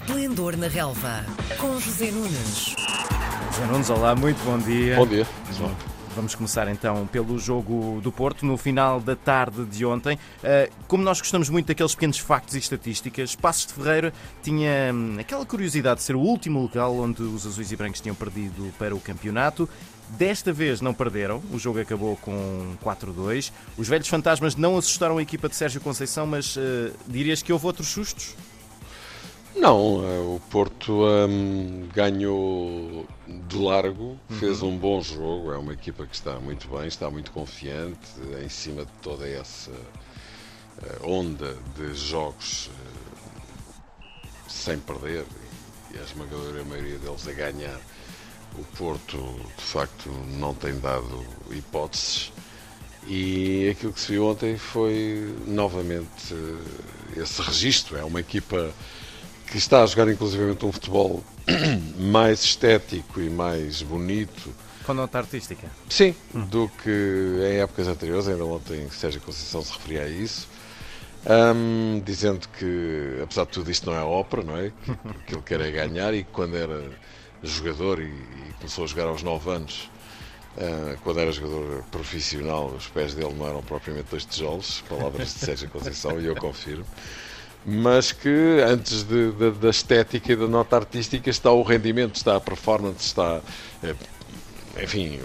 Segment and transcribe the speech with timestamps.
[0.00, 1.26] Esplendor na Relva,
[1.58, 2.74] com José Nunes.
[3.52, 4.96] José Nunes, olá, muito bom dia.
[4.96, 5.26] Bom dia.
[6.16, 10.16] Vamos começar então pelo jogo do Porto, no final da tarde de ontem.
[10.16, 15.16] Uh, como nós gostamos muito daqueles pequenos factos e estatísticas, Passos de Ferreira tinha hum,
[15.20, 18.96] aquela curiosidade de ser o último local onde os azuis e brancos tinham perdido para
[18.96, 19.68] o campeonato.
[20.08, 23.52] Desta vez não perderam, o jogo acabou com 4-2.
[23.76, 27.66] Os velhos fantasmas não assustaram a equipa de Sérgio Conceição, mas uh, dirias que houve
[27.66, 28.34] outros sustos?
[29.54, 34.70] Não, eh, o Porto um, ganhou de largo, fez uhum.
[34.70, 35.52] um bom jogo.
[35.52, 37.98] É uma equipa que está muito bem, está muito confiante
[38.42, 45.24] em cima de toda essa uh, onda de jogos uh, sem perder
[45.92, 47.80] e a esmagadora maioria deles a ganhar.
[48.58, 49.18] O Porto,
[49.56, 52.32] de facto, não tem dado hipóteses.
[53.06, 56.34] E aquilo que se viu ontem foi novamente
[57.16, 57.96] esse registro.
[57.96, 58.72] É uma equipa
[59.50, 61.24] que está a jogar inclusivamente um futebol
[61.98, 64.54] mais estético e mais bonito.
[64.84, 65.66] Com nota artística?
[65.88, 66.44] Sim, hum.
[66.46, 66.90] do que
[67.52, 70.48] em épocas anteriores, ainda ontem Sérgio Conceição se referia a isso.
[71.26, 74.70] Um, dizendo que, apesar de tudo, isto não é ópera, não é?
[74.70, 74.94] Que,
[75.26, 76.90] que ele quer é ganhar e que quando era
[77.42, 79.90] jogador e, e, começou a jogar aos 9 anos,
[80.56, 85.40] uh, quando era jogador profissional, os pés dele não eram propriamente dois tijolos, palavras de
[85.40, 86.86] Sérgio Conceição, e eu confirmo
[87.64, 92.36] mas que antes de, de, da estética e da nota artística está o rendimento, está
[92.36, 93.40] a performance, está,
[93.82, 93.94] eh,
[94.82, 95.20] enfim,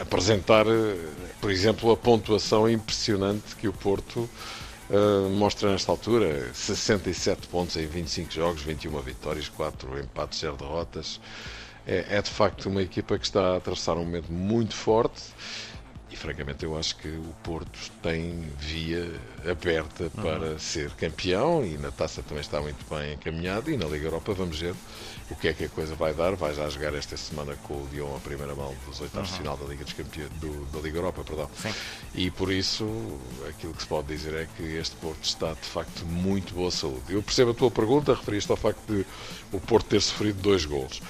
[0.00, 0.96] apresentar, eh,
[1.40, 4.28] por exemplo, a pontuação impressionante que o Porto
[4.90, 11.20] uh, mostra nesta altura: 67 pontos em 25 jogos, 21 vitórias, 4 empates, 0 derrotas.
[11.84, 15.20] É, é de facto uma equipa que está a atravessar um momento muito forte
[16.12, 19.10] e francamente eu acho que o Porto tem via
[19.50, 20.58] aberta para uhum.
[20.58, 24.58] ser campeão e na taça também está muito bem encaminhado e na Liga Europa vamos
[24.58, 24.74] ver
[25.30, 26.36] o que é que a coisa vai dar.
[26.36, 29.38] Vai já jogar esta semana com o Lyon a primeira mão dos oitavos de uhum.
[29.38, 31.50] final da Liga dos Campeões do, da Liga Europa, perdão.
[31.56, 31.72] Sim.
[32.14, 32.86] E por isso
[33.48, 37.14] aquilo que se pode dizer é que este Porto está de facto muito boa saúde.
[37.14, 39.06] Eu percebo a tua pergunta, referiste ao facto de
[39.50, 41.00] o Porto ter sofrido dois golos.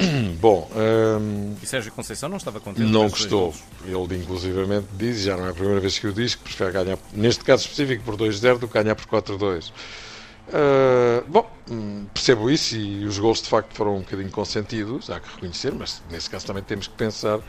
[0.40, 3.54] Bom, um, e Sérgio Conceição não estava contente Não gostou.
[3.84, 6.98] Ele, inclusivamente, diz, já não é a primeira vez que o diz, que prefere ganhar,
[7.12, 9.68] neste caso específico, por 2-0 do que ganhar por 4-2.
[9.68, 9.72] Uh,
[10.52, 15.20] ah, bom, hum, percebo isso e os gols de facto foram um bocadinho consentidos, há
[15.20, 17.40] que reconhecer, mas nesse caso também temos que pensar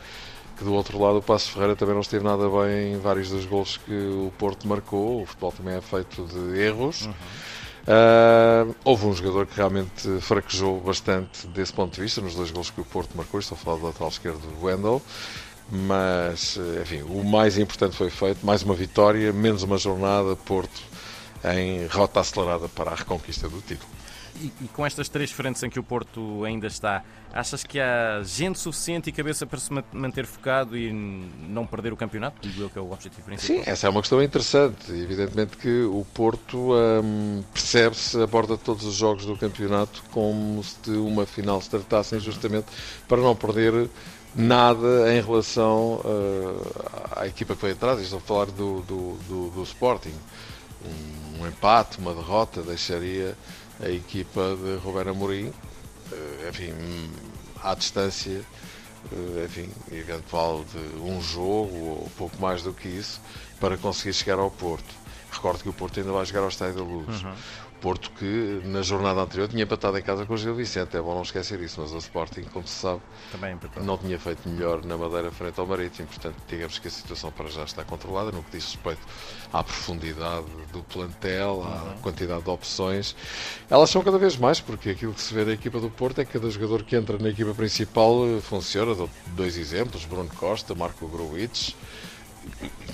[0.56, 3.44] que do outro lado o Passo Ferreira também não esteve nada bem em vários dos
[3.44, 5.22] gols que o Porto marcou.
[5.22, 7.06] O futebol também é feito de erros.
[7.06, 7.14] Uhum.
[7.82, 12.70] Uh, houve um jogador que realmente fraquejou bastante desse ponto de vista, nos dois gols
[12.70, 15.02] que o Porto marcou, estou a falar do lateral esquerdo do Wendel,
[15.68, 20.80] mas enfim, o mais importante foi feito, mais uma vitória, menos uma jornada, Porto
[21.44, 23.90] em rota acelerada para a reconquista do título.
[24.40, 28.22] E, e, com estas três frentes em que o Porto ainda está, achas que há
[28.24, 32.36] gente suficiente e cabeça para se manter focado e não perder o campeonato?
[32.40, 33.64] Digo eu que é o objetivo principal.
[33.64, 34.90] Sim, essa é uma questão interessante.
[34.90, 40.62] Evidentemente que o Porto hum, percebe-se a borda de todos os jogos do campeonato como
[40.62, 42.66] se de uma final se tratassem justamente
[43.06, 43.88] para não perder
[44.34, 48.00] nada em relação uh, à equipa que foi atrás.
[48.00, 50.14] Estou a falar do, do, do, do Sporting.
[50.84, 53.36] Um, um empate, uma derrota deixaria
[53.82, 55.52] a equipa de Roberto Amorim,
[56.12, 56.72] eh, enfim,
[57.62, 58.42] à distância,
[59.12, 63.20] eh, enfim, eventual de um jogo ou pouco mais do que isso,
[63.60, 64.94] para conseguir chegar ao Porto.
[65.30, 67.22] Recordo que o Porto ainda vai jogar ao Estádio da Luz.
[67.22, 67.34] Uhum.
[67.82, 71.14] Porto que na jornada anterior tinha empatado em casa com o Gil Vicente, é bom
[71.14, 73.02] não esquecer isso, mas o Sporting, como se sabe,
[73.82, 77.48] não tinha feito melhor na Madeira frente ao Marítimo, portanto digamos que a situação para
[77.48, 79.00] já está controlada no que diz respeito
[79.52, 81.98] à profundidade do plantel, à uhum.
[82.02, 83.16] quantidade de opções.
[83.68, 86.24] Elas são cada vez mais, porque aquilo que se vê da equipa do Porto é
[86.24, 88.94] que cada jogador que entra na equipa principal eh, funciona.
[88.94, 91.74] Dou dois exemplos, Bruno Costa, Marco Gruitch,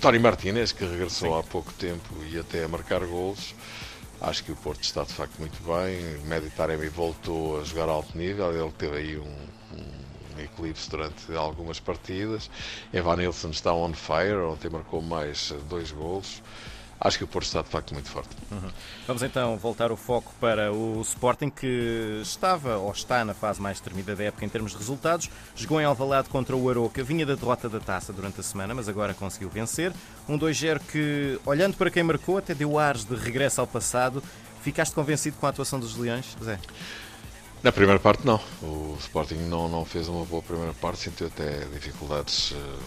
[0.00, 1.38] Tony Martinez, que regressou Sim.
[1.38, 3.54] há pouco tempo e até a marcar golos.
[4.20, 6.02] Acho que o Porto está de facto muito bem.
[6.26, 8.52] Médio Taremi voltou a jogar alto nível.
[8.52, 12.50] Ele teve aí um, um eclipse durante algumas partidas.
[12.92, 14.38] Evan Nilsson está on fire.
[14.38, 16.42] Ontem marcou mais dois golos
[17.00, 18.30] acho que o Porto está de facto muito forte.
[18.50, 18.70] Uhum.
[19.06, 23.80] Vamos então voltar o foco para o Sporting que estava ou está na fase mais
[23.80, 25.30] termida da época em termos de resultados.
[25.54, 28.88] Jogou em Alvalade contra o Aroca, vinha da derrota da taça durante a semana, mas
[28.88, 29.92] agora conseguiu vencer.
[30.28, 34.22] Um 2-0 que, olhando para quem marcou, até deu ares de regresso ao passado.
[34.62, 36.58] Ficaste convencido com a atuação dos Leões, Zé?
[37.62, 38.40] Na primeira parte não.
[38.62, 42.78] O Sporting não, não fez uma boa primeira parte, sentiu até dificuldades uh,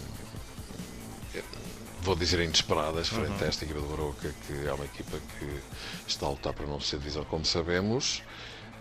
[2.02, 3.46] vou dizer inesperadas, frente uhum.
[3.46, 5.62] a esta equipa do Baroca, que é uma equipa que
[6.08, 8.24] está a lutar para não ser divisão, como sabemos.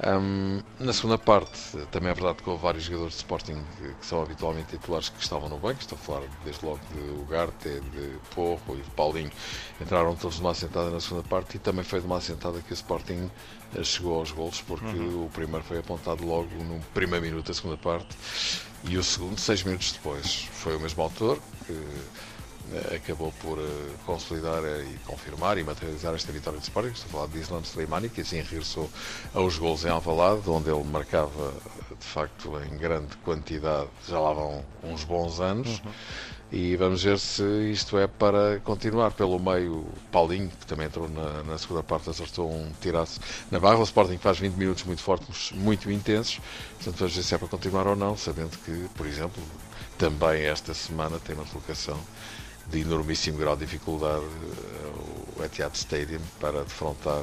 [0.03, 4.23] Um, na segunda parte, também é verdade que houve vários jogadores de Sporting que, são
[4.23, 5.81] habitualmente titulares que estavam no banco.
[5.81, 9.31] Estou a falar desde logo de Ugarte, de Porro e de Paulinho.
[9.79, 12.73] Entraram todos de uma assentada na segunda parte e também foi de uma assentada que
[12.73, 13.31] o Sporting
[13.77, 15.27] eh, chegou aos golos, porque uhum.
[15.27, 18.17] o primeiro foi apontado logo no primeiro minuto da segunda parte
[18.85, 20.49] e o segundo, seis minutos depois.
[20.53, 21.75] Foi o mesmo autor que
[22.95, 23.65] acabou por uh,
[24.07, 26.91] consolidar uh, e confirmar e materializar esta vitória de Sporting.
[26.91, 28.91] Estou a falar de Islam Slimani, que assim regressou
[29.35, 31.53] aos gols em Alvalade, onde ele marcava
[31.99, 35.81] de facto em grande quantidade, já lá vão uns bons anos.
[35.85, 35.93] Uhum.
[36.53, 39.13] E vamos ver se isto é para continuar.
[39.13, 43.21] Pelo meio, Paulinho, que também entrou na, na segunda parte, acertou um tiraço
[43.53, 43.79] na barra.
[43.79, 46.41] O Sporting faz 20 minutos muito fortes, muito intensos.
[46.75, 49.41] Portanto, vamos ver se é para continuar ou não, sabendo que, por exemplo,
[49.97, 52.01] também esta semana tem uma deslocação
[52.71, 57.23] de enormíssimo grau de dificuldade eh, o Etihad Stadium para defrontar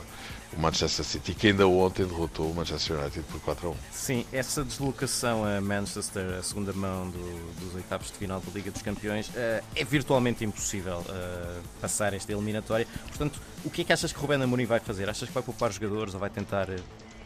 [0.56, 3.76] o Manchester City, que ainda ontem derrotou o Manchester United por 4 a 1.
[3.92, 8.72] Sim, essa deslocação a Manchester, a segunda mão do, dos oitavos de final da Liga
[8.72, 12.88] dos Campeões, uh, é virtualmente impossível uh, passar esta eliminatória.
[13.08, 15.10] Portanto, o que é que achas que o Rubén Amorim vai fazer?
[15.10, 16.76] Achas que vai poupar jogadores ou vai tentar, uh,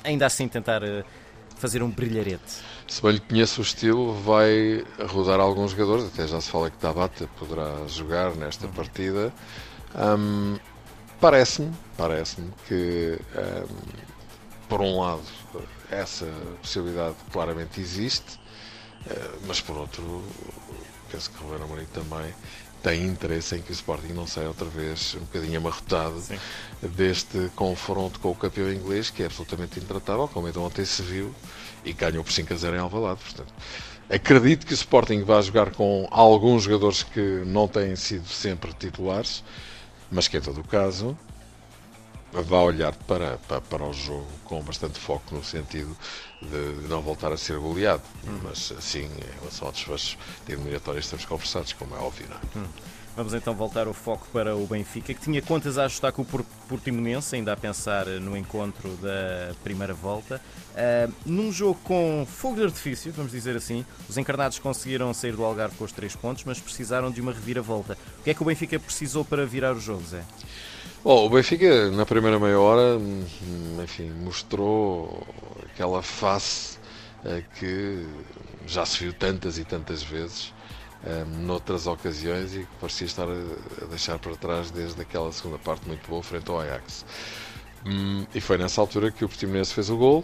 [0.03, 0.81] ainda assim, tentar
[1.61, 2.63] fazer um brilharete?
[2.87, 6.77] Se bem lhe conheço o estilo, vai rodar alguns jogadores, até já se fala que
[6.77, 8.73] Tabata poderá jogar nesta uhum.
[8.73, 9.31] partida.
[9.95, 10.57] Um,
[11.19, 13.75] parece-me, parece-me que um,
[14.67, 15.21] por um lado
[15.91, 16.25] essa
[16.61, 18.39] possibilidade claramente existe,
[19.05, 20.23] uh, mas por outro
[21.11, 22.33] penso que o Ruben Amorim também
[22.81, 26.37] tem interesse em que o Sporting não saia outra vez um bocadinho amarrotado Sim.
[26.81, 31.33] deste confronto com o campeão inglês, que é absolutamente intratável, como então ontem se viu,
[31.85, 33.19] e ganhou por 5 a 0 em Alvalade.
[33.23, 33.53] Portanto,
[34.09, 39.43] acredito que o Sporting vai jogar com alguns jogadores que não têm sido sempre titulares,
[40.11, 41.17] mas que em todo o caso
[42.31, 45.95] vai olhar para, para, para, o jogo com bastante foco no sentido
[46.41, 48.03] de, não voltar a ser goleado.
[48.27, 48.39] Hum.
[48.43, 52.27] Mas assim, em relação ao desfecho de eliminatórias, estamos conversados, como é óbvio.
[52.29, 52.39] Não é?
[52.65, 52.69] Hum.
[53.15, 56.25] Vamos então voltar o foco para o Benfica, que tinha contas a ajustar com o
[56.69, 60.41] Portimonense, ainda a pensar no encontro da primeira volta.
[60.71, 65.43] Uh, num jogo com fogo de artifício, vamos dizer assim, os encarnados conseguiram sair do
[65.43, 67.97] Algarve com os três pontos, mas precisaram de uma reviravolta.
[68.19, 70.23] O que é que o Benfica precisou para virar o jogo, Zé?
[71.03, 73.25] Bom, o Benfica, na primeira meia hora, hum,
[73.83, 75.25] enfim, mostrou
[75.65, 76.77] aquela face
[77.25, 78.05] eh, que
[78.67, 80.53] já se viu tantas e tantas vezes
[81.03, 85.87] um, noutras ocasiões e que parecia estar a, deixar para trás desde aquela segunda parte
[85.87, 87.03] muito boa frente ao Ajax.
[87.83, 90.23] Um, e foi nessa altura que o Portimonense fez o gol.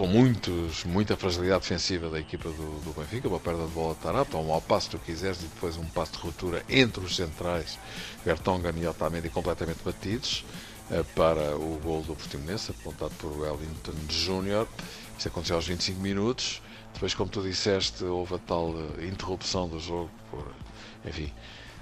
[0.00, 3.94] Um, com muitos, muita fragilidade defensiva da equipa do, do Benfica, uma perda de bola
[3.94, 7.14] de Tarapto, um mau passo, tu quiseres, e depois um passo de ruptura entre os
[7.14, 7.78] centrais,
[8.24, 10.44] Vertonghen e Otamendi, completamente batidos,
[10.90, 14.66] uh, para o gol do Portimonense, apontado por Wellington Júnior.
[15.18, 16.62] Isso aconteceu aos 25 minutos.
[16.94, 20.50] Depois, como tu disseste, houve a tal uh, interrupção do jogo por,
[21.04, 21.30] enfim,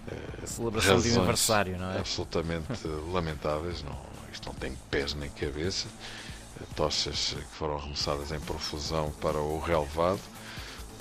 [0.09, 1.99] uh, celebração de aniversário, não é?
[1.99, 2.67] Absolutamente
[3.13, 3.83] lamentáveis.
[3.83, 3.97] Não,
[4.33, 5.87] isto não tem pés nem cabeça
[6.75, 10.21] tochas que foram arremessadas em profusão para o relevado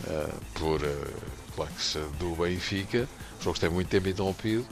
[0.07, 3.07] uh, por uh, do Benfica.
[3.39, 4.65] O jogo tem muito tempo interrompido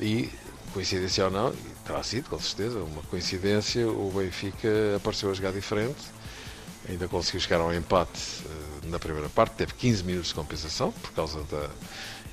[0.00, 0.30] e,
[0.72, 6.02] coincidência ou não, terá sido com certeza uma coincidência, o Benfica apareceu a jogar diferente,
[6.88, 11.12] ainda conseguiu chegar ao empate uh, na primeira parte, teve 15 minutos de compensação por
[11.12, 11.70] causa da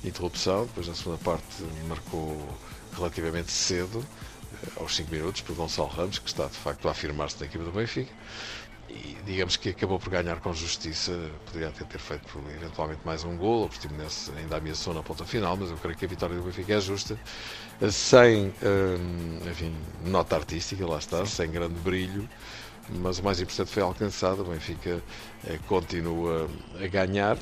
[0.04, 2.46] interrupção, depois na segunda parte marcou
[2.94, 4.04] relativamente cedo
[4.76, 7.72] aos 5 minutos por Gonçalo Ramos, que está de facto a afirmar-se na equipa do
[7.72, 8.12] Benfica.
[8.88, 11.12] E digamos que acabou por ganhar com justiça.
[11.46, 13.64] Poderia até ter feito eventualmente mais um gol.
[13.64, 16.74] O Portimonense ainda ameaçou na ponta final, mas eu creio que a vitória do Benfica
[16.74, 17.18] é justa.
[17.90, 22.28] Sem hum, enfim, nota artística, lá está, sem grande brilho.
[22.88, 24.42] Mas o mais importante foi alcançado.
[24.42, 25.02] O Benfica
[25.46, 26.48] eh, continua
[26.82, 27.38] a ganhar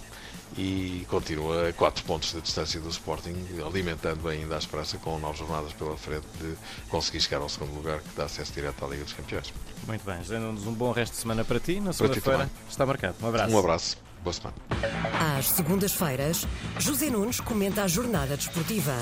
[0.57, 3.35] e continua a 4 pontos de distância do Sporting,
[3.67, 6.55] alimentando ainda a esperança com nove jornadas pela frente de
[6.89, 9.53] conseguir chegar ao segundo lugar que dá acesso direto à Liga dos Campeões.
[9.87, 11.81] Muito bem, desejando-nos um bom resto de semana para ti.
[11.81, 13.17] Na segunda-feira está marcado.
[13.23, 13.55] Um abraço.
[13.55, 13.99] Um abraço.
[14.23, 14.55] Boa semana.
[15.37, 16.47] Às segundas-feiras,
[16.79, 18.95] José Nunes comenta a jornada desportiva.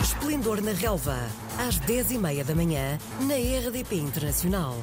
[0.00, 1.18] Esplendor na Relva,
[1.58, 4.76] às 10h30 da manhã, na RDP Internacional.